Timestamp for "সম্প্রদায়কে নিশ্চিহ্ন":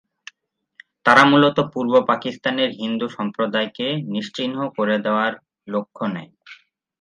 3.09-4.57